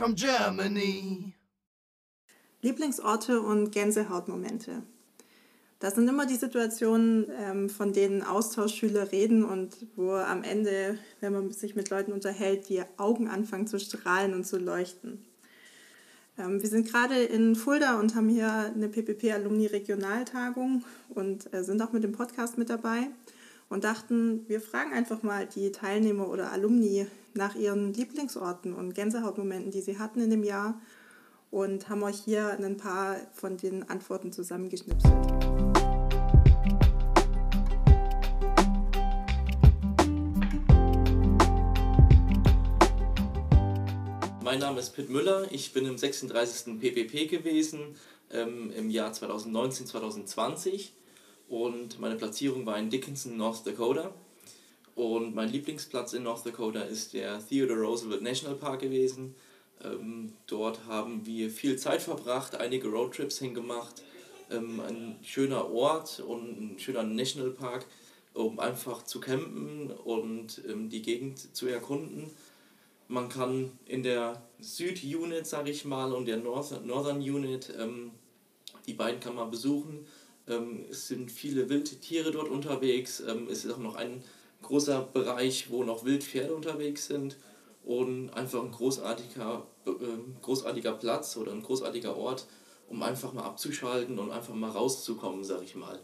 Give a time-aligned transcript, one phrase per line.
[0.00, 1.34] from Germany.
[2.62, 4.82] Lieblingsorte und Gänsehautmomente.
[5.78, 11.34] Das sind immer die Situationen, ähm, von denen Austauschschüler reden und wo am Ende, wenn
[11.34, 15.22] man sich mit Leuten unterhält, die Augen anfangen zu strahlen und zu leuchten.
[16.38, 21.92] Ähm, wir sind gerade in Fulda und haben hier eine PPP-Alumni-Regionaltagung und äh, sind auch
[21.92, 23.08] mit dem Podcast mit dabei
[23.68, 29.70] und dachten, wir fragen einfach mal die Teilnehmer oder Alumni nach ihren Lieblingsorten und Gänsehautmomenten,
[29.70, 30.80] die sie hatten in dem Jahr
[31.50, 35.14] und haben euch hier ein paar von den Antworten zusammengeschnipselt.
[44.42, 46.80] Mein Name ist Pitt Müller, ich bin im 36.
[46.80, 47.94] PPP gewesen
[48.32, 50.92] ähm, im Jahr 2019, 2020
[51.48, 54.12] und meine Platzierung war in Dickinson, North Dakota.
[54.94, 59.34] Und mein Lieblingsplatz in North Dakota ist der Theodore Roosevelt National Park gewesen.
[59.82, 64.02] Ähm, dort haben wir viel Zeit verbracht, einige Roadtrips hingemacht.
[64.50, 67.86] Ähm, ein schöner Ort und ein schöner Nationalpark,
[68.34, 72.30] um einfach zu campen und ähm, die Gegend zu erkunden.
[73.08, 78.12] Man kann in der Süd-Unit, sage ich mal, und der Northern Unit, ähm,
[78.86, 80.06] die beiden kann man besuchen.
[80.46, 83.20] Ähm, es sind viele Wildtiere dort unterwegs.
[83.20, 84.22] Ähm, es ist auch noch ein
[84.62, 87.36] großer Bereich, wo noch Wildpferde unterwegs sind.
[87.84, 89.90] Und einfach ein großartiger, äh,
[90.42, 92.46] großartiger Platz oder ein großartiger Ort,
[92.88, 95.98] um einfach mal abzuschalten und einfach mal rauszukommen, sage ich mal.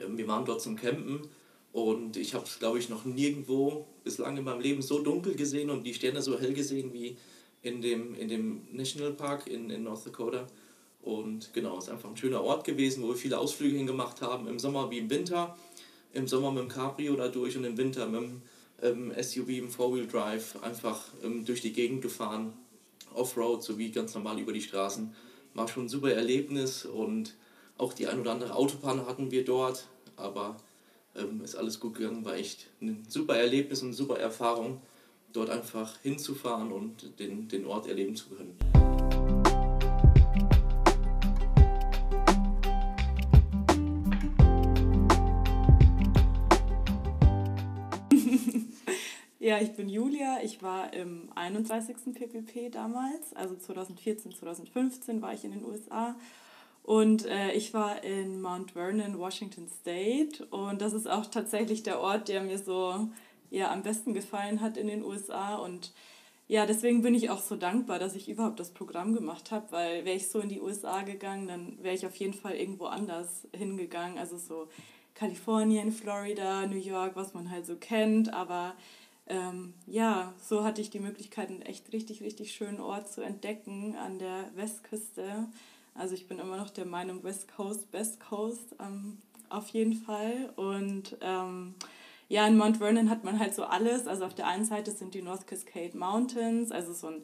[0.00, 1.28] Ähm, wir waren dort zum Campen
[1.72, 5.70] und ich habe es, glaube ich, noch nirgendwo bislang in meinem Leben so dunkel gesehen
[5.70, 7.16] und die Sterne so hell gesehen wie
[7.62, 10.46] in dem, in dem Nationalpark in, in North Dakota.
[11.02, 14.48] Und genau, es ist einfach ein schöner Ort gewesen, wo wir viele Ausflüge hingemacht haben,
[14.48, 15.56] im Sommer wie im Winter.
[16.12, 18.42] Im Sommer mit dem Cabrio da durch und im Winter mit dem
[18.82, 22.52] ähm, SUV im Four-Wheel Drive einfach ähm, durch die Gegend gefahren,
[23.14, 25.14] Offroad sowie ganz normal über die Straßen.
[25.54, 27.34] War schon ein super Erlebnis und
[27.78, 30.56] auch die ein oder andere Autobahn hatten wir dort, aber
[31.16, 34.80] ähm, ist alles gut gegangen, war echt ein super Erlebnis und eine super Erfahrung,
[35.32, 38.56] dort einfach hinzufahren und den, den Ort erleben zu können.
[49.42, 50.42] Ja, ich bin Julia.
[50.42, 51.96] Ich war im 31.
[52.12, 56.14] PPP damals, also 2014, 2015 war ich in den USA
[56.82, 60.44] und äh, ich war in Mount Vernon, Washington State.
[60.50, 63.08] Und das ist auch tatsächlich der Ort, der mir so
[63.48, 65.54] ja, am besten gefallen hat in den USA.
[65.54, 65.94] Und
[66.46, 70.04] ja, deswegen bin ich auch so dankbar, dass ich überhaupt das Programm gemacht habe, weil
[70.04, 73.48] wäre ich so in die USA gegangen, dann wäre ich auf jeden Fall irgendwo anders
[73.56, 74.18] hingegangen.
[74.18, 74.68] Also so
[75.14, 78.34] Kalifornien, Florida, New York, was man halt so kennt.
[78.34, 78.74] Aber
[79.30, 83.96] ähm, ja, so hatte ich die Möglichkeit, einen echt richtig, richtig schönen Ort zu entdecken
[83.96, 85.46] an der Westküste.
[85.94, 89.18] Also ich bin immer noch der Meinung, West Coast, Best Coast ähm,
[89.48, 90.52] auf jeden Fall.
[90.56, 91.74] Und ähm,
[92.28, 94.06] ja, in Mount Vernon hat man halt so alles.
[94.06, 97.22] Also auf der einen Seite sind die North Cascade Mountains, also so ein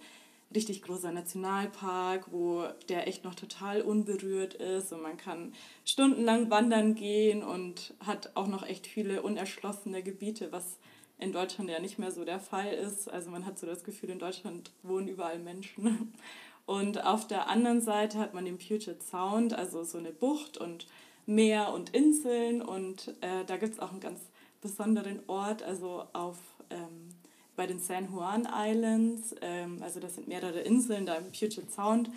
[0.54, 5.52] richtig großer Nationalpark, wo der echt noch total unberührt ist und man kann
[5.84, 10.78] stundenlang wandern gehen und hat auch noch echt viele unerschlossene Gebiete, was
[11.18, 13.10] in Deutschland ja nicht mehr so der Fall ist.
[13.10, 16.12] Also man hat so das Gefühl, in Deutschland wohnen überall Menschen.
[16.66, 20.88] Und auf der anderen Seite hat man den Puget Sound, also so eine Bucht und
[21.24, 22.60] Meer und Inseln.
[22.60, 24.18] Und äh, da gibt es auch einen ganz
[24.60, 26.38] besonderen Ort, also auf,
[26.70, 27.14] ähm,
[27.54, 29.36] bei den San Juan Islands.
[29.42, 32.10] Ähm, also das sind mehrere Inseln da im Puget Sound.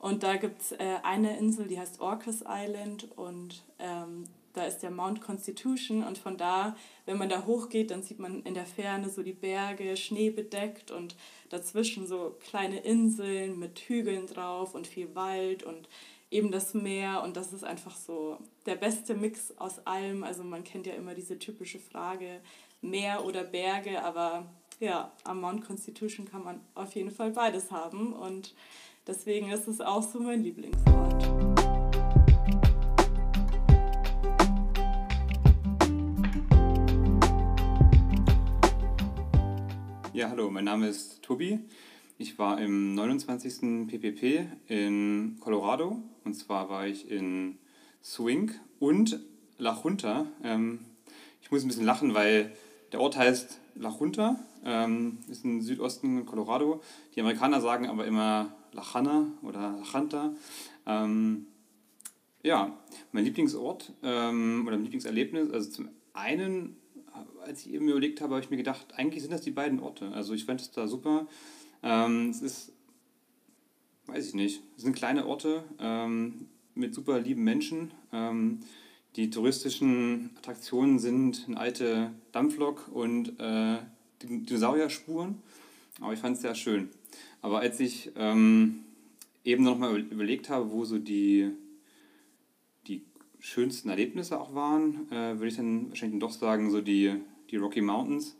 [0.00, 3.06] Und da gibt es äh, eine Insel, die heißt Orcas Island.
[3.16, 6.76] Und ähm, da ist der Mount Constitution und von da,
[7.06, 11.16] wenn man da hochgeht, dann sieht man in der Ferne so die Berge, schneebedeckt und
[11.48, 15.88] dazwischen so kleine Inseln mit Hügeln drauf und viel Wald und
[16.30, 20.24] eben das Meer und das ist einfach so der beste Mix aus allem.
[20.24, 22.40] Also man kennt ja immer diese typische Frage,
[22.80, 24.46] Meer oder Berge, aber
[24.80, 28.54] ja, am Mount Constitution kann man auf jeden Fall beides haben und
[29.06, 31.51] deswegen ist es auch so mein Lieblingsort.
[40.22, 41.58] Ja, hallo, mein Name ist Tobi.
[42.16, 43.88] Ich war im 29.
[43.88, 47.58] PPP in Colorado und zwar war ich in
[48.04, 49.18] Swing und
[49.58, 50.26] La Junta.
[50.44, 50.78] Ähm,
[51.40, 52.52] ich muss ein bisschen lachen, weil
[52.92, 56.80] der Ort heißt La Junta, ähm, ist im Südosten Colorado.
[57.16, 60.36] Die Amerikaner sagen aber immer La Jana oder La Janta.
[60.86, 61.46] Ähm,
[62.44, 62.78] ja,
[63.10, 66.76] mein Lieblingsort ähm, oder mein Lieblingserlebnis, also zum einen
[67.44, 70.12] als ich eben überlegt habe, habe ich mir gedacht, eigentlich sind das die beiden Orte.
[70.12, 71.26] Also ich fand es da super.
[71.82, 72.72] Ähm, es ist
[74.06, 74.62] weiß ich nicht.
[74.76, 77.92] Es sind kleine Orte ähm, mit super lieben Menschen.
[78.12, 78.60] Ähm,
[79.16, 83.78] die touristischen Attraktionen sind eine alte Dampflok und äh,
[84.22, 85.42] Dinosaurier-Spuren.
[86.00, 86.88] Aber ich fand es sehr schön.
[87.42, 88.80] Aber als ich ähm,
[89.44, 91.50] eben noch mal überlegt habe, wo so die
[93.42, 97.14] schönsten Erlebnisse auch waren, äh, würde ich dann wahrscheinlich doch sagen, so die,
[97.50, 98.36] die Rocky Mountains,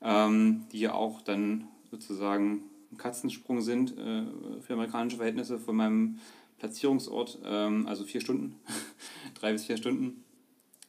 [0.00, 2.62] ähm, die ja auch dann sozusagen
[2.92, 4.22] ein Katzensprung sind äh,
[4.62, 6.18] für amerikanische Verhältnisse von meinem
[6.58, 8.54] Platzierungsort, ähm, also vier Stunden,
[9.34, 10.24] drei bis vier Stunden.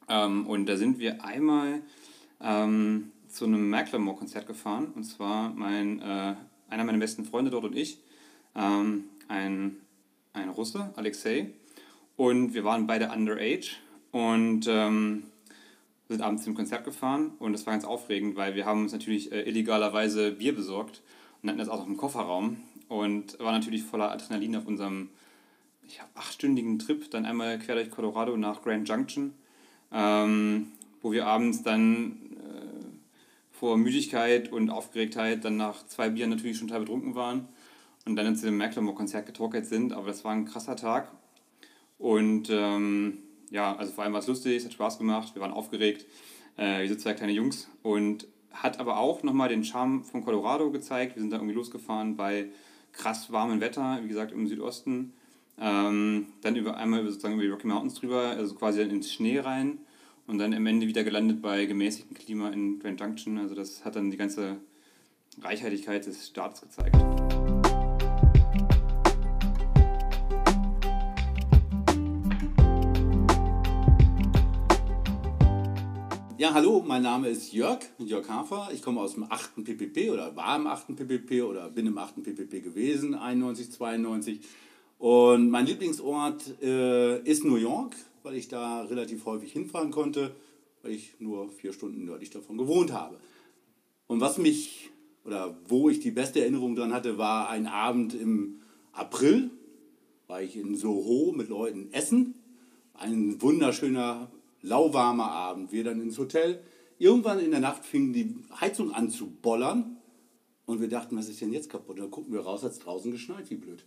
[0.08, 1.82] Ähm, und da sind wir einmal
[2.40, 4.92] ähm, zu einem Macklemore-Konzert gefahren.
[4.96, 6.36] Und zwar mein, äh,
[6.70, 8.00] einer meiner besten Freunde dort und ich,
[8.56, 9.78] ähm, ein,
[10.34, 11.52] ein Russe, Alexei.
[12.20, 13.78] Und wir waren beide underage
[14.12, 15.24] und ähm,
[16.10, 17.32] sind abends zum Konzert gefahren.
[17.40, 21.02] Und das war ganz aufregend, weil wir haben uns natürlich äh, illegalerweise Bier besorgt
[21.42, 22.58] und hatten das auch noch im Kofferraum.
[22.90, 25.12] Und war natürlich voller Adrenalin auf unserem
[25.88, 29.34] ich habe achtstündigen Trip, dann einmal quer durch Colorado nach Grand Junction,
[29.94, 36.58] ähm, wo wir abends dann äh, vor Müdigkeit und Aufgeregtheit dann nach zwei Bieren natürlich
[36.58, 37.48] schon total betrunken waren
[38.06, 39.94] und dann zu dem Macklemore-Konzert getorkelt sind.
[39.94, 41.14] Aber das war ein krasser Tag.
[42.00, 43.20] Und ähm,
[43.52, 46.08] ja, also vor allem war es lustig, es hat Spaß gemacht, wir waren aufgeregt,
[46.58, 50.72] äh, wir sind zwei kleine Jungs und hat aber auch nochmal den Charme von Colorado
[50.72, 51.16] gezeigt.
[51.16, 52.48] Wir sind da irgendwie losgefahren bei
[52.94, 55.14] krass warmem Wetter, wie gesagt im Südosten
[55.60, 59.40] ähm, dann über, einmal sozusagen über die Rocky Mountains drüber, also quasi dann ins Schnee
[59.40, 59.80] rein
[60.28, 63.38] und dann am Ende wieder gelandet bei gemäßigtem Klima in Grand Junction.
[63.38, 64.58] Also das hat dann die ganze
[65.42, 66.96] Reichhaltigkeit des Staates gezeigt.
[76.40, 78.70] Ja, hallo, mein Name ist Jörg, Jörg Hafer.
[78.74, 79.62] Ich komme aus dem 8.
[79.62, 80.96] PPP oder war im 8.
[80.96, 82.24] PPP oder bin im 8.
[82.24, 84.40] PPP gewesen, 91, 92.
[85.00, 87.94] Und mein Lieblingsort äh, ist New York,
[88.24, 90.34] weil ich da relativ häufig hinfahren konnte,
[90.82, 93.18] weil ich nur vier Stunden nördlich davon gewohnt habe.
[94.08, 94.92] Und was mich
[95.26, 98.62] oder wo ich die beste Erinnerung dran hatte, war ein Abend im
[98.94, 99.52] April,
[100.28, 102.36] war ich in Soho mit Leuten essen.
[102.94, 105.72] Ein wunderschöner, lauwarmer Abend.
[105.72, 106.62] Wir dann ins Hotel.
[106.98, 109.98] Irgendwann in der Nacht fing die Heizung an zu bollern
[110.66, 111.96] und wir dachten, was ist denn jetzt kaputt?
[111.96, 113.86] Und dann gucken wir raus, hat es draußen geschneit, wie blöd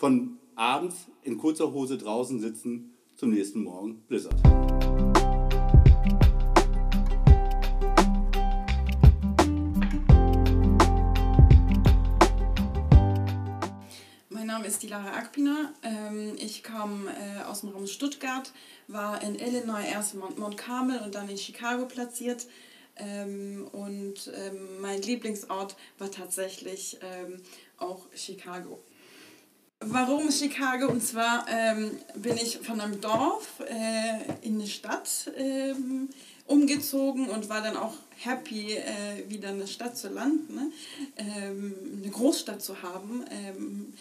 [0.00, 4.34] von abends in kurzer Hose draußen sitzen zum nächsten Morgen Blizzard.
[14.80, 15.74] Ist die Lara Akpina.
[15.82, 18.50] Ähm, ich komme äh, aus dem Raum Stuttgart,
[18.88, 22.46] war in Illinois erst in Mount Carmel und dann in Chicago platziert.
[22.96, 26.98] Ähm, und ähm, mein Lieblingsort war tatsächlich
[27.76, 28.78] auch Chicago.
[29.80, 30.88] Warum Chicago?
[30.88, 31.46] Und zwar
[32.14, 35.30] bin ich von einem Dorf äh, in eine Stadt
[36.46, 40.72] umgezogen und war dann auch happy, äh, wieder in der Stadt zu landen, ne?
[41.16, 43.24] ähm, eine Großstadt zu haben.
[43.30, 43.94] Ähm,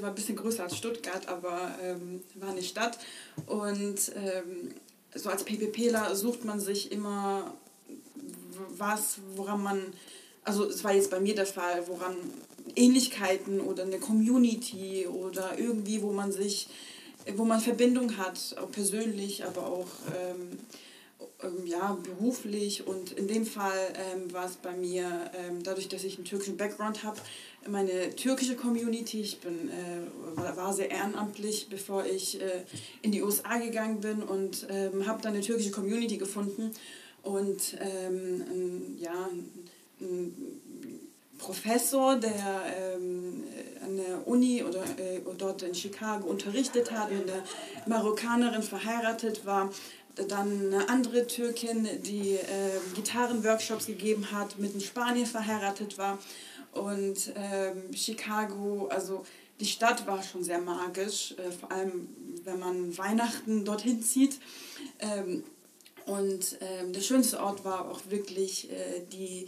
[0.00, 2.98] war ein bisschen größer als Stuttgart, aber ähm, war eine Stadt.
[3.46, 4.74] Und ähm,
[5.14, 7.54] so als PPPler sucht man sich immer
[8.76, 9.92] was, woran man,
[10.44, 12.16] also es war jetzt bei mir der Fall, woran
[12.76, 16.68] Ähnlichkeiten oder eine Community oder irgendwie, wo man sich,
[17.34, 20.58] wo man Verbindung hat, auch persönlich, aber auch ähm,
[21.42, 22.86] ähm, ja, beruflich.
[22.86, 26.56] Und in dem Fall ähm, war es bei mir, ähm, dadurch, dass ich einen türkischen
[26.56, 27.20] Background habe,
[27.68, 29.20] meine türkische Community.
[29.20, 32.64] Ich bin, äh, war sehr ehrenamtlich, bevor ich äh,
[33.02, 36.72] in die USA gegangen bin und ähm, habe dann eine türkische Community gefunden.
[37.22, 39.28] Und ähm, ja,
[40.00, 40.34] ein,
[41.42, 43.42] Professor, der ähm,
[43.84, 47.42] an der Uni oder äh, dort in Chicago unterrichtet hat, mit einer
[47.86, 49.70] Marokkanerin verheiratet war.
[50.28, 52.38] Dann eine andere Türkin, die äh,
[52.94, 56.18] Gitarrenworkshops gegeben hat, mit einem Spanier verheiratet war.
[56.72, 59.24] Und ähm, Chicago, also
[59.60, 62.08] die Stadt war schon sehr magisch, äh, vor allem
[62.44, 64.38] wenn man Weihnachten dorthin zieht.
[64.98, 65.44] Ähm,
[66.06, 69.46] und ähm, der schönste Ort war auch wirklich äh, die,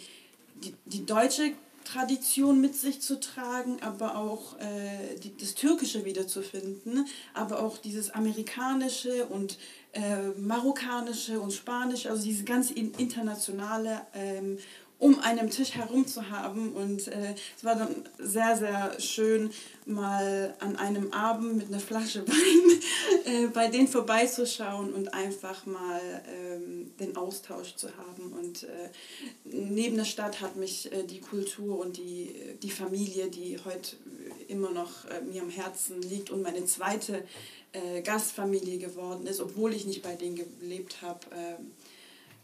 [0.63, 1.53] die, die deutsche
[1.85, 8.11] Tradition mit sich zu tragen, aber auch äh, die, das Türkische wiederzufinden, aber auch dieses
[8.11, 9.59] Amerikanische und
[9.93, 14.59] äh, Marokkanische und Spanische, also diese ganz internationale ähm,
[14.99, 16.73] um einen Tisch herum zu haben.
[16.73, 19.51] Und äh, es war dann sehr, sehr schön,
[19.87, 22.81] mal an einem Abend mit einer Flasche Wein
[23.25, 28.33] äh, bei denen vorbeizuschauen und einfach mal ähm, den Austausch zu haben.
[28.33, 28.91] Und äh,
[29.45, 33.97] neben der Stadt hat mich äh, die Kultur und die, die Familie, die heute
[34.49, 37.25] immer noch äh, mir am Herzen liegt und meine zweite
[37.73, 41.73] äh, Gastfamilie geworden ist, obwohl ich nicht bei denen gelebt habe, ähm,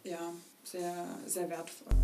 [0.05, 0.33] ja,
[0.65, 2.00] sehr, sehr wertvoll.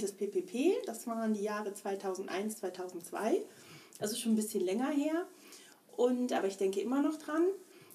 [0.00, 0.16] Melanie, 18.
[0.16, 0.86] PPP.
[0.86, 3.42] Das waren die Jahre 2001, 2002.
[3.98, 5.26] Also schon ein bisschen länger her.
[5.96, 7.42] Und, aber ich denke immer noch dran.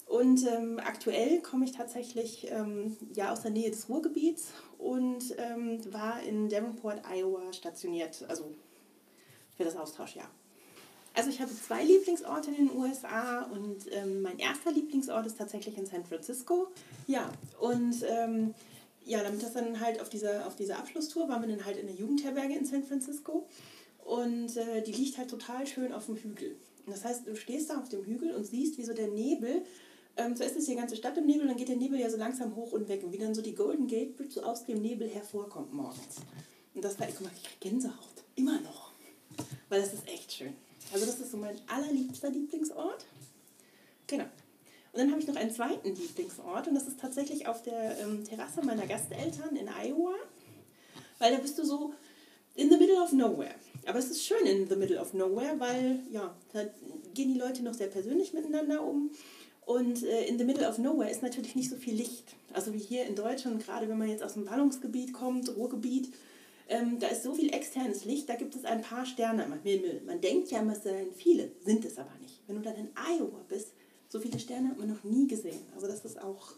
[0.07, 5.81] Und ähm, aktuell komme ich tatsächlich ähm, ja, aus der Nähe des Ruhrgebiets und ähm,
[5.91, 8.53] war in Davenport, Iowa stationiert, also
[9.57, 10.29] für das Austauschjahr.
[11.15, 15.75] Also ich habe zwei Lieblingsorte in den USA und ähm, mein erster Lieblingsort ist tatsächlich
[15.77, 16.67] in San Francisco.
[17.07, 18.53] Ja, und ähm,
[19.05, 21.87] ja, damit das dann halt auf dieser, auf dieser Abschlusstour waren wir dann halt in
[21.87, 23.47] der Jugendherberge in San Francisco
[24.03, 26.55] und äh, die liegt halt total schön auf dem Hügel.
[26.85, 29.63] Und das heißt, du stehst da auf dem Hügel und siehst, wie so der Nebel,
[30.17, 32.55] ähm, zuerst ist die ganze Stadt im Nebel, dann geht der Nebel ja so langsam
[32.55, 35.09] hoch und weg und wie dann so die Golden Gate Bridge so aus dem Nebel
[35.09, 36.17] hervorkommt morgens.
[36.73, 38.91] Und das war, guck mal, ich krieg Gänsehaut, immer noch,
[39.69, 40.53] weil das ist echt schön.
[40.93, 43.05] Also das ist so mein allerliebster Lieblingsort.
[44.07, 44.25] Genau.
[44.95, 48.23] Und dann habe ich noch einen zweiten Lieblingsort und das ist tatsächlich auf der ähm,
[48.23, 50.15] Terrasse meiner Gasteltern in Iowa,
[51.19, 51.93] weil da bist du so
[52.55, 53.55] in the middle of nowhere.
[53.85, 56.63] Aber es ist schön in the middle of nowhere, weil ja, da
[57.13, 59.11] gehen die Leute noch sehr persönlich miteinander um.
[59.65, 62.33] Und äh, in the middle of nowhere ist natürlich nicht so viel Licht.
[62.53, 66.13] Also wie hier in Deutschland, gerade wenn man jetzt aus dem Ballungsgebiet kommt, Ruhrgebiet,
[66.69, 70.03] ähm, da ist so viel externes Licht, da gibt es ein paar Sterne am Himmel.
[70.05, 72.39] Man denkt ja, es seien viele, sind es aber nicht.
[72.47, 73.73] Wenn du dann in Iowa bist,
[74.15, 75.59] so viele Sterne hat man noch nie gesehen.
[75.75, 76.53] Also das ist auch,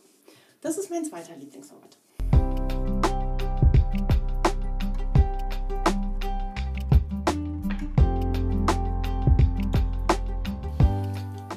[0.61, 1.97] das ist mein zweiter Lieblingsort.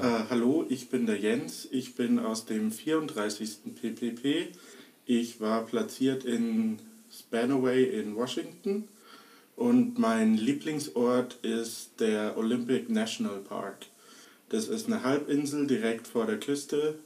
[0.00, 1.68] Äh, hallo, ich bin der Jens.
[1.70, 3.74] Ich bin aus dem 34.
[3.74, 4.52] PPP.
[5.04, 6.78] Ich war platziert in
[7.12, 8.88] Spanaway in Washington
[9.54, 13.84] und mein Lieblingsort ist der Olympic National Park.
[14.50, 16.98] Das ist eine Halbinsel direkt vor der Küste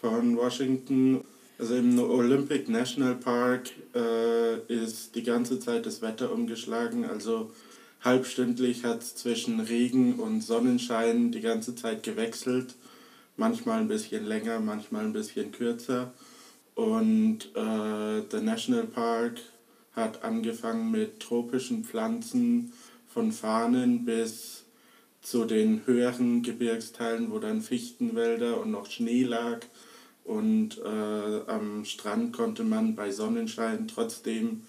[0.00, 1.24] von Washington.
[1.58, 7.04] Also im Olympic National Park äh, ist die ganze Zeit das Wetter umgeschlagen.
[7.04, 7.50] Also
[8.02, 12.76] halbstündlich hat es zwischen Regen und Sonnenschein die ganze Zeit gewechselt.
[13.36, 16.12] Manchmal ein bisschen länger, manchmal ein bisschen kürzer.
[16.76, 19.40] Und äh, der National Park
[19.96, 22.72] hat angefangen mit tropischen Pflanzen
[23.08, 24.61] von Farnen bis
[25.22, 29.60] zu den höheren Gebirgsteilen, wo dann Fichtenwälder und noch Schnee lag.
[30.24, 34.62] Und äh, am Strand konnte man bei Sonnenschein trotzdem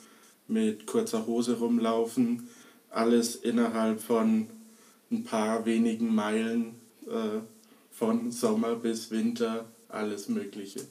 [0.47, 2.47] mit kurzer Hose rumlaufen.
[2.89, 4.47] Alles innerhalb von
[5.11, 6.75] ein paar wenigen Meilen
[7.07, 7.41] äh,
[7.91, 10.81] von Sommer bis Winter, alles Mögliche.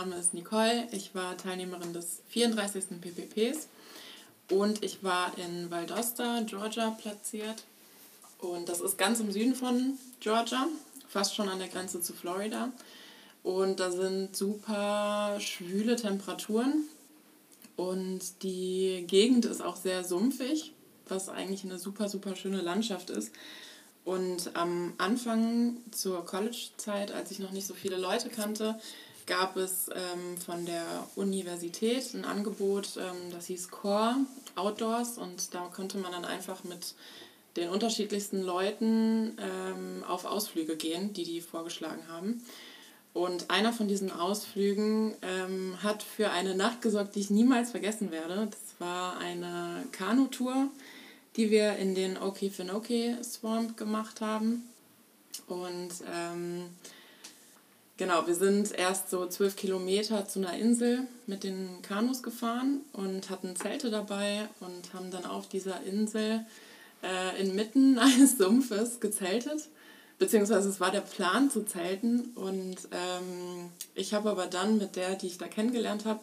[0.00, 0.86] Name ist Nicole.
[0.92, 3.00] Ich war Teilnehmerin des 34.
[3.00, 3.66] PPPs
[4.50, 7.64] und ich war in Valdosta, Georgia platziert.
[8.38, 10.66] Und das ist ganz im Süden von Georgia,
[11.08, 12.72] fast schon an der Grenze zu Florida.
[13.42, 16.82] Und da sind super schwüle Temperaturen
[17.76, 20.74] und die Gegend ist auch sehr sumpfig,
[21.08, 23.32] was eigentlich eine super, super schöne Landschaft ist.
[24.04, 28.78] Und am Anfang zur College-Zeit, als ich noch nicht so viele Leute kannte,
[29.26, 34.16] gab es ähm, von der Universität ein Angebot, ähm, das hieß Core
[34.54, 36.94] Outdoors und da konnte man dann einfach mit
[37.56, 42.42] den unterschiedlichsten Leuten ähm, auf Ausflüge gehen, die die vorgeschlagen haben.
[43.14, 48.10] Und einer von diesen Ausflügen ähm, hat für eine Nacht gesorgt, die ich niemals vergessen
[48.10, 48.48] werde.
[48.50, 50.68] Das war eine Kanutour,
[51.36, 54.68] die wir in den Okefenokee Swamp gemacht haben.
[55.46, 56.66] Und ähm,
[57.96, 63.30] genau, wir sind erst so zwölf Kilometer zu einer Insel mit den Kanus gefahren und
[63.30, 66.44] hatten Zelte dabei und haben dann auf dieser Insel
[67.02, 69.68] äh, inmitten eines Sumpfes gezeltet.
[70.18, 75.14] Beziehungsweise es war der Plan zu zelten und ähm, ich habe aber dann mit der,
[75.14, 76.20] die ich da kennengelernt habe,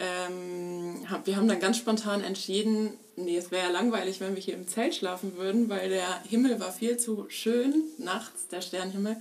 [0.00, 4.42] ähm, hab, wir haben dann ganz spontan entschieden, nee, es wäre ja langweilig, wenn wir
[4.42, 9.16] hier im Zelt schlafen würden, weil der Himmel war viel zu schön nachts, der Sternenhimmel,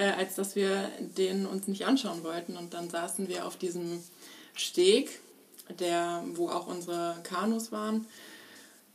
[0.00, 2.56] äh, als dass wir den uns nicht anschauen wollten.
[2.56, 4.02] Und dann saßen wir auf diesem
[4.54, 5.20] Steg,
[5.78, 8.06] der, wo auch unsere Kanus waren,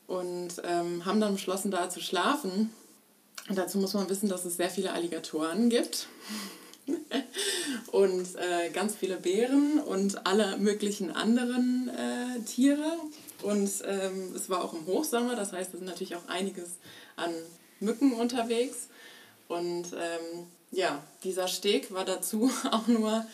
[0.07, 2.71] und ähm, haben dann beschlossen, da zu schlafen.
[3.49, 6.07] Und dazu muss man wissen, dass es sehr viele Alligatoren gibt
[7.91, 12.97] und äh, ganz viele Bären und alle möglichen anderen äh, Tiere.
[13.43, 16.77] Und ähm, es war auch im Hochsommer, das heißt, es ist natürlich auch einiges
[17.15, 17.31] an
[17.79, 18.87] Mücken unterwegs.
[19.47, 23.25] Und ähm, ja, dieser Steg war dazu auch nur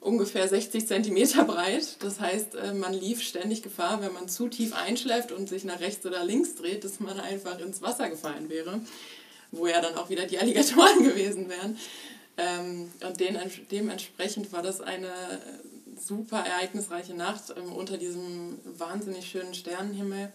[0.00, 1.96] ungefähr 60 Zentimeter breit.
[2.00, 5.80] Das heißt, äh, man lief ständig Gefahr, wenn man zu tief einschläft und sich nach
[5.80, 8.80] rechts oder links dreht, dass man einfach ins Wasser gefallen wäre,
[9.50, 11.78] wo ja dann auch wieder die Alligatoren gewesen wären.
[12.36, 13.20] Ähm, und
[13.70, 15.10] dementsprechend war das eine
[16.00, 20.32] super ereignisreiche Nacht ähm, unter diesem wahnsinnig schönen Sternenhimmel.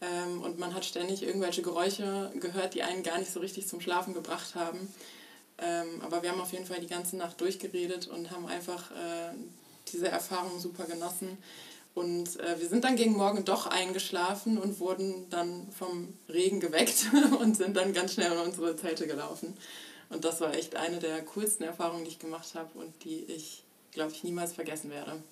[0.00, 3.80] Ähm, und man hat ständig irgendwelche Geräusche gehört, die einen gar nicht so richtig zum
[3.80, 4.92] Schlafen gebracht haben.
[5.58, 9.34] Ähm, aber wir haben auf jeden Fall die ganze Nacht durchgeredet und haben einfach äh,
[9.92, 11.38] diese Erfahrung super genossen.
[11.94, 17.06] Und äh, wir sind dann gegen Morgen doch eingeschlafen und wurden dann vom Regen geweckt
[17.40, 19.56] und sind dann ganz schnell in unsere Zelte gelaufen.
[20.10, 23.64] Und das war echt eine der coolsten Erfahrungen, die ich gemacht habe und die ich,
[23.92, 25.22] glaube ich, niemals vergessen werde.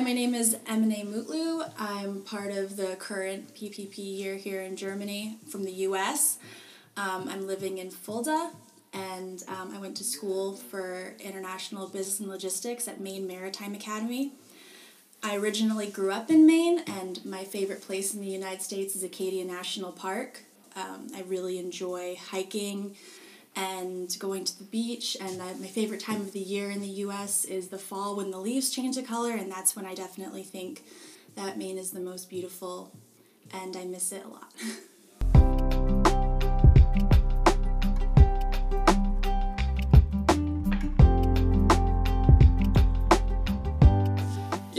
[0.00, 1.70] Hi, my name is Emine Mutlu.
[1.78, 6.38] I'm part of the current PPP year here in Germany from the US.
[6.96, 8.50] Um, I'm living in Fulda
[8.94, 14.32] and um, I went to school for international business and logistics at Maine Maritime Academy.
[15.22, 19.02] I originally grew up in Maine, and my favorite place in the United States is
[19.02, 20.44] Acadia National Park.
[20.76, 22.96] Um, I really enjoy hiking
[23.56, 27.04] and going to the beach, and I, my favorite time of the year in the
[27.04, 30.42] US is the fall when the leaves change the color, and that's when I definitely
[30.42, 30.84] think
[31.34, 32.92] that Maine is the most beautiful,
[33.52, 34.52] and I miss it a lot.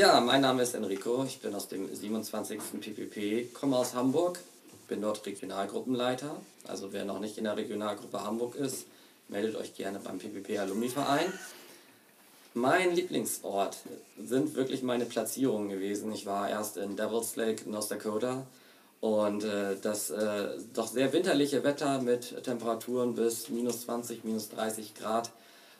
[0.01, 2.59] Ja, mein Name ist Enrico, ich bin aus dem 27.
[2.79, 4.39] PPP, komme aus Hamburg,
[4.91, 6.35] bin dort Regionalgruppenleiter.
[6.67, 8.87] Also wer noch nicht in der Regionalgruppe Hamburg ist,
[9.29, 11.31] meldet euch gerne beim PPP Alumni Verein.
[12.53, 13.77] Mein Lieblingsort
[14.21, 16.11] sind wirklich meine Platzierungen gewesen.
[16.11, 18.45] Ich war erst in Devil's Lake, North Dakota
[18.99, 24.93] und äh, das äh, doch sehr winterliche Wetter mit Temperaturen bis minus 20, minus 30
[24.95, 25.31] Grad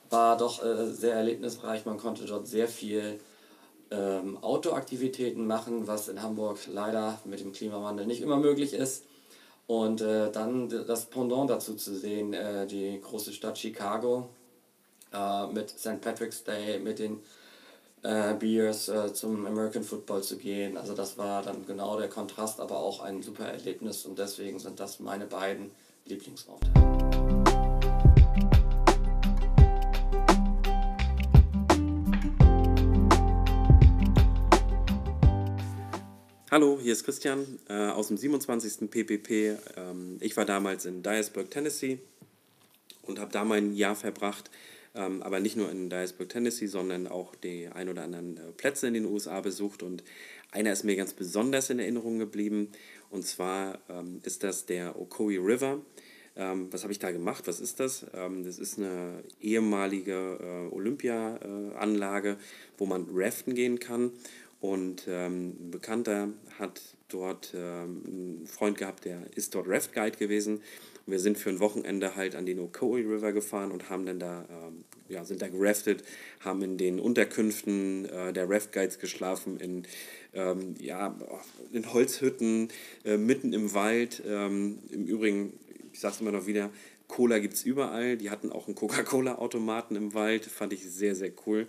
[0.09, 1.85] war doch äh, sehr erlebnisreich.
[1.85, 3.19] Man konnte dort sehr viel
[3.91, 9.03] ähm, Outdoor-Aktivitäten machen, was in Hamburg leider mit dem Klimawandel nicht immer möglich ist.
[9.67, 14.29] Und äh, dann das Pendant dazu zu sehen, äh, die große Stadt Chicago
[15.13, 16.01] äh, mit St.
[16.01, 17.19] Patrick's Day, mit den
[18.03, 20.77] äh, Beers äh, zum American Football zu gehen.
[20.77, 24.79] Also das war dann genau der Kontrast, aber auch ein super Erlebnis und deswegen sind
[24.79, 25.71] das meine beiden
[26.05, 26.90] Lieblingsorte.
[36.53, 38.91] Hallo, hier ist Christian äh, aus dem 27.
[38.91, 39.57] PPP.
[39.77, 41.99] Ähm, ich war damals in Dyersburg, Tennessee
[43.03, 44.51] und habe da mein Jahr verbracht,
[44.93, 48.87] ähm, aber nicht nur in Dyersburg, Tennessee, sondern auch die ein oder anderen äh, Plätze
[48.87, 50.03] in den USA besucht und
[50.51, 52.67] einer ist mir ganz besonders in Erinnerung geblieben
[53.11, 55.79] und zwar ähm, ist das der Ocoee River.
[56.35, 57.47] Ähm, was habe ich da gemacht?
[57.47, 58.05] Was ist das?
[58.13, 62.35] Ähm, das ist eine ehemalige äh, Olympiaanlage,
[62.77, 64.11] wo man raften gehen kann.
[64.61, 70.17] Und ähm, ein Bekannter hat dort ähm, einen Freund gehabt, der ist dort Raft Guide
[70.17, 70.61] gewesen.
[71.05, 74.19] Und wir sind für ein Wochenende halt an den Ocoee River gefahren und haben dann
[74.19, 76.03] da, ähm, ja, sind da geraftet,
[76.41, 79.83] haben in den Unterkünften äh, der Raft Guides geschlafen, in,
[80.33, 81.17] ähm, ja,
[81.71, 82.69] in Holzhütten,
[83.03, 84.21] äh, mitten im Wald.
[84.27, 85.53] Ähm, Im Übrigen,
[85.91, 86.69] ich sage es immer noch wieder,
[87.07, 88.15] Cola gibt es überall.
[88.15, 91.67] Die hatten auch einen Coca-Cola-Automaten im Wald, fand ich sehr, sehr cool.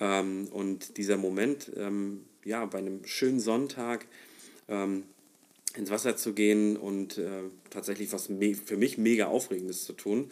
[0.00, 4.06] Ähm, und dieser Moment, ähm, ja, bei einem schönen Sonntag
[4.68, 5.04] ähm,
[5.74, 10.30] ins Wasser zu gehen und äh, tatsächlich was für mich mega Aufregendes zu tun,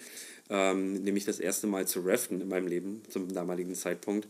[0.50, 4.28] ähm, nämlich das erste Mal zu raften in meinem Leben zum damaligen Zeitpunkt,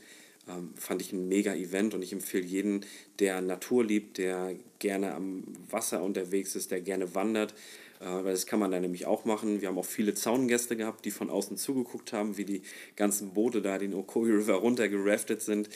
[0.49, 2.85] ähm, fand ich ein mega Event und ich empfehle jeden,
[3.18, 7.55] der Natur liebt, der gerne am Wasser unterwegs ist, der gerne wandert,
[8.01, 9.61] weil das kann man da nämlich auch machen.
[9.61, 12.63] Wir haben auch viele Zaungäste gehabt, die von außen zugeguckt haben, wie die
[12.97, 15.69] ganzen Boote da den Okoye River runtergeraftet sind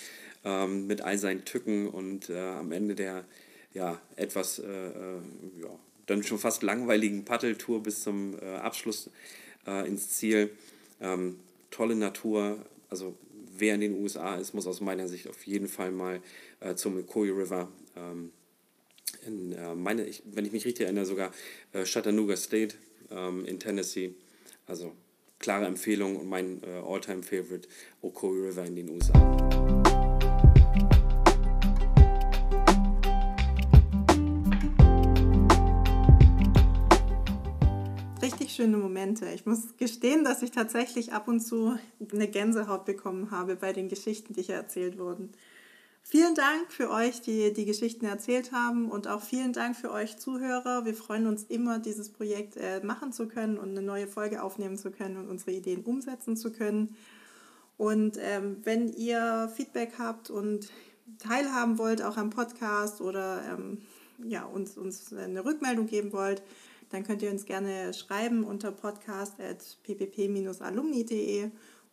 [0.45, 3.25] ähm, mit all seinen Tücken und äh, am Ende der
[3.73, 5.21] ja, etwas, äh, äh,
[5.61, 5.69] ja,
[6.07, 9.11] dann schon fast langweiligen Paddeltour bis zum äh, Abschluss
[9.67, 10.51] äh, ins Ziel
[11.03, 12.59] Ähm, tolle Natur,
[12.91, 13.17] also
[13.57, 16.21] wer in den USA ist, muss aus meiner Sicht auf jeden Fall mal
[16.61, 17.69] äh, zum Ocoee River.
[17.97, 18.33] Ähm,
[19.27, 21.33] in, äh, meine, ich, wenn ich mich richtig erinnere, sogar
[21.73, 22.77] äh, Chattanooga State
[23.11, 24.15] ähm, in Tennessee.
[24.67, 24.93] Also
[25.39, 27.69] klare Empfehlung und mein äh, Alltime favorite
[28.03, 29.13] Ocoee River in den USA.
[38.23, 39.27] Richtig schöne Momente.
[39.35, 41.79] Ich muss gestehen, dass ich tatsächlich ab und zu
[42.13, 45.33] eine Gänsehaut bekommen habe bei den Geschichten, die hier erzählt wurden.
[46.03, 50.19] Vielen Dank für euch, die die Geschichten erzählt haben und auch vielen Dank für euch
[50.19, 50.85] Zuhörer.
[50.85, 54.77] Wir freuen uns immer, dieses Projekt äh, machen zu können und eine neue Folge aufnehmen
[54.77, 56.97] zu können und unsere Ideen umsetzen zu können.
[57.77, 60.71] Und ähm, wenn ihr Feedback habt und
[61.19, 63.79] teilhaben wollt, auch am Podcast oder ähm,
[64.25, 66.43] ja, uns, uns eine Rückmeldung geben wollt,
[66.91, 71.51] dann könnt ihr uns gerne schreiben unter podcast.ppp-alumni.de.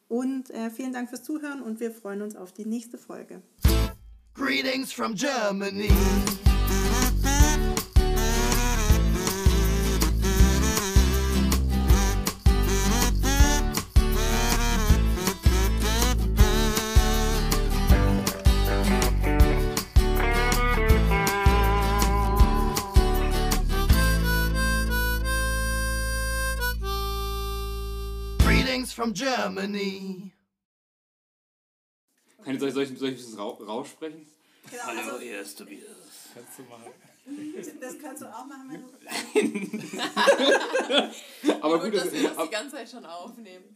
[0.09, 3.41] Und äh, vielen Dank fürs Zuhören und wir freuen uns auf die nächste Folge.
[4.37, 5.89] Greetings from Germany.
[28.37, 30.36] Greetings from Germany.
[32.47, 34.25] Kann ich, soll, ich, soll, ich, soll ich ein bisschen rau, raussprechen?
[34.71, 35.81] Genau, Hallo, also- hier ist Tobias.
[36.33, 36.83] Kannst du machen.
[37.81, 38.87] Das kannst du auch machen, wenn du.
[41.61, 43.65] Aber gut, gut, dass das- wir das ab- die ganze Zeit schon aufnehmen.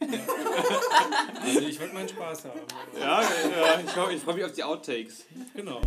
[1.42, 2.60] Also ich wollte meinen Spaß haben.
[2.98, 5.24] Ja, ja ich, freu- ich freue mich auf die Outtakes.
[5.54, 5.82] Genau.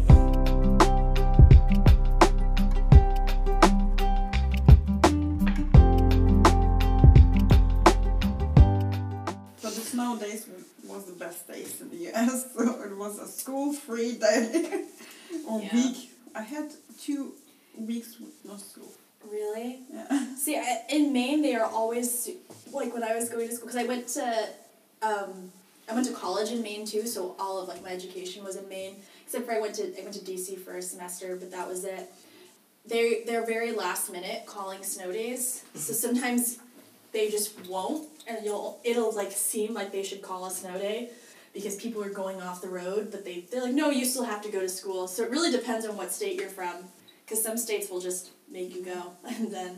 [9.58, 10.45] So the snow days
[10.95, 12.45] was the best days in the US.
[12.55, 14.84] So it was a school-free day
[15.47, 15.73] or Yeah.
[15.75, 16.12] week.
[16.34, 17.34] I had two
[17.77, 18.91] weeks with no school.
[19.29, 19.79] Really?
[19.93, 20.36] Yeah.
[20.38, 22.29] See, I, in Maine, they are always
[22.71, 24.49] like when I was going to school because I went to,
[25.01, 25.51] um,
[25.89, 27.05] I went to college in Maine too.
[27.08, 30.01] So all of like my education was in Maine, except for I went to I
[30.03, 32.12] went to DC for a semester, but that was it.
[32.86, 35.63] They they're very last minute calling snow days.
[35.73, 36.60] So sometimes
[37.15, 41.10] they just won't, and you'll it'll like seem like they should call a snow day.
[41.54, 44.41] Because people are going off the road, but they, they're like, no, you still have
[44.41, 45.08] to go to school.
[45.08, 46.84] So it really depends on what state you're from.
[47.23, 49.13] Because some states will just make you go.
[49.25, 49.78] And then,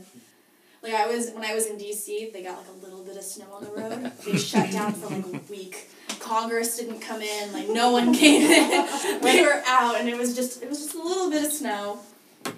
[0.82, 3.21] like I was, when I was in DC, they got like a little bit of
[3.21, 4.12] snow on the road.
[4.26, 5.91] They shut down for like a week.
[6.19, 9.21] Congress didn't come in, like no one came in.
[9.21, 12.00] were out, and it was just, it was just a little bit of snow.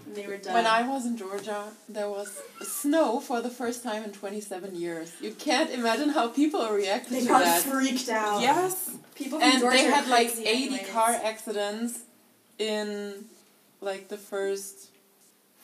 [0.06, 0.54] And they were done.
[0.54, 2.30] When I was in Georgia, there was
[2.62, 5.12] snow for the first time in 27 years.
[5.22, 7.62] You can't imagine how people reacted They to got that.
[7.62, 8.42] freaked out.
[8.42, 8.92] Yes.
[9.16, 10.90] People from and Georgia they are had like 80 anyways.
[10.90, 12.00] car accidents
[12.58, 13.26] in
[13.82, 14.90] like the first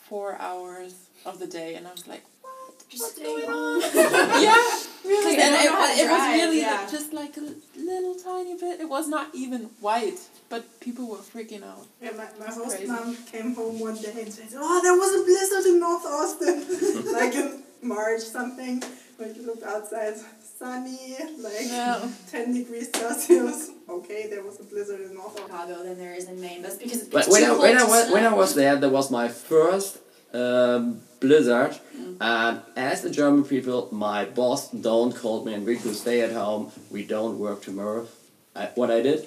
[0.07, 0.93] four hours
[1.25, 2.83] of the day, and I was like, what?
[2.89, 3.81] Just What's stay going home.
[3.81, 3.81] on?
[4.43, 5.35] yeah, really.
[5.35, 6.88] they And it, know how to it was really yeah.
[6.91, 8.79] just like a little tiny bit.
[8.79, 11.86] It was not even white, but people were freaking out.
[12.01, 12.91] Yeah, my, my It's host crazy.
[12.91, 17.13] mom came home one day and said, "Oh, there was a blizzard in North Austin,
[17.13, 18.84] like in March something."
[19.17, 20.15] When you looked outside,
[20.60, 22.05] sunny, like Yeah.
[22.29, 23.69] ten degrees Celsius.
[23.88, 25.45] Okay, there was a blizzard in North Austin.
[25.47, 26.62] Chicago than there is in Maine.
[26.62, 28.75] That's because it's But too when I, cold when, I was, when I was there,
[28.75, 29.99] that was my first
[30.34, 31.77] um, blizzard.
[32.19, 36.71] And as the German people, my boss don't call me Enrico, stay at home.
[36.91, 38.08] We don't work tomorrow.
[38.55, 39.25] I, what I did,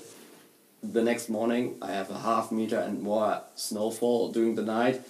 [0.82, 5.02] the next morning, I have a half meter and more snowfall during the night.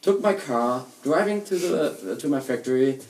[0.00, 3.00] Took my car, driving to the to my factory.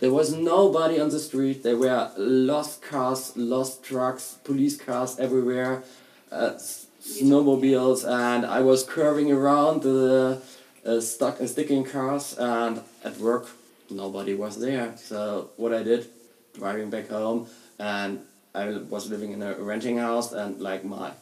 [0.00, 1.62] There was nobody on the street.
[1.62, 5.82] There were lost cars, lost trucks, police cars everywhere,
[6.30, 6.52] uh,
[7.00, 10.42] snowmobiles, and I was curving around the
[10.84, 12.36] uh, stuck uh, sticking cars.
[12.38, 13.48] And at work,
[13.90, 14.96] nobody was there.
[14.96, 16.06] So what I did,
[16.54, 17.46] driving back home,
[17.78, 18.20] and
[18.54, 21.12] I was living in a renting house, and like my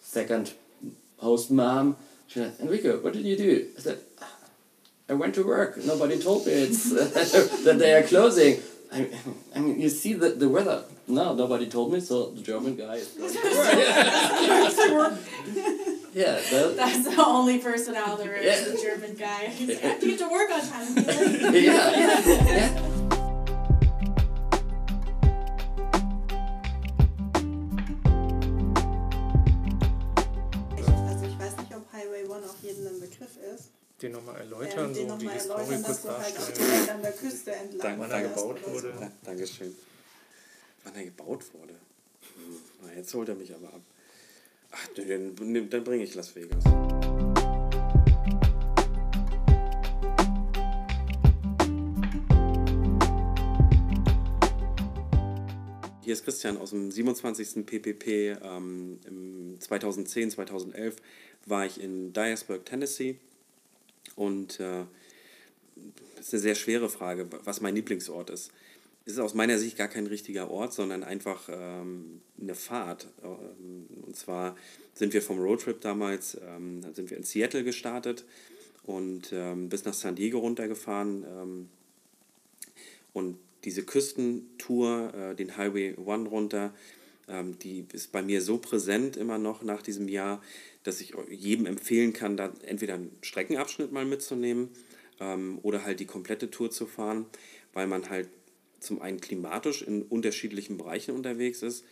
[0.00, 0.52] second
[1.18, 1.96] host mom,
[2.28, 3.66] she said, Enrico, what did you do?
[3.76, 3.98] I said,
[5.08, 5.76] I went to work.
[5.84, 6.90] Nobody told me it's
[7.64, 8.60] that they are closing.
[8.92, 9.08] I,
[9.54, 10.84] I mean, you see the, the weather.
[11.08, 12.00] No, nobody told me.
[12.00, 13.32] So the German guy is going
[16.12, 18.72] yeah, that, That's the only person out there is Yeah.
[18.72, 19.26] the German guy.
[19.44, 20.94] I have to get to work on time.
[20.94, 22.95] Late." yeah, yeah.
[35.86, 36.70] Kurz dass du halt auch darstellen.
[36.70, 38.74] direkt an der Küste entlang Wann er gebaut oder so.
[38.74, 39.12] wurde.
[39.24, 39.74] Dankeschön.
[40.84, 41.74] wann er gebaut wurde.
[42.34, 43.80] Hm, na, jetzt holt er mich aber ab.
[44.72, 46.62] Ach, dann, dann bringe ich Las Vegas.
[56.02, 57.66] Hier ist Christian aus dem 27.
[57.66, 58.36] PPP.
[58.42, 60.96] Ähm, Im 2010, 2011
[61.46, 63.16] war ich in Dyersburg, Tennessee.
[64.14, 64.84] Und äh,
[66.16, 68.50] das ist eine sehr schwere Frage, was mein Lieblingsort ist.
[69.04, 73.06] Es ist aus meiner Sicht gar kein richtiger Ort, sondern einfach ähm, eine Fahrt.
[73.22, 74.56] Ähm, und zwar
[74.94, 78.24] sind wir vom Roadtrip damals, ähm, sind wir in Seattle gestartet
[78.82, 81.24] und ähm, bis nach San Diego runtergefahren.
[81.24, 81.68] Ähm,
[83.12, 86.74] und diese Küstentour, äh, den Highway One runter,
[87.28, 90.42] ähm, die ist bei mir so präsent immer noch nach diesem Jahr,
[90.82, 94.70] dass ich jedem empfehlen kann, da entweder einen Streckenabschnitt mal mitzunehmen
[95.20, 97.26] ähm, oder halt die komplette Tour zu fahren,
[97.72, 98.28] weil man halt
[98.80, 101.84] zum einen klimatisch in unterschiedlichen Bereichen unterwegs ist,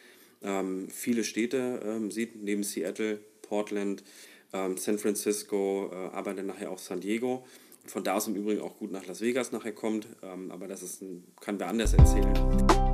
[0.43, 4.05] ähm, viele Städte ähm, sieht, neben Seattle, Portland,
[4.53, 7.45] ähm, San Francisco, äh, aber dann nachher auch San Diego
[7.87, 10.83] von da aus im Übrigen auch gut nach Las Vegas nachher kommt, ähm, aber das
[10.83, 12.93] ist ein, kann wer anders erzählen.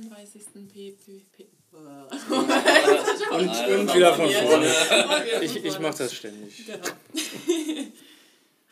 [0.00, 0.42] 34.
[0.68, 1.48] PPP.
[1.72, 4.72] Und, und wieder von vorne.
[5.42, 6.66] Ich, ich mache das ständig.
[6.66, 6.78] Genau.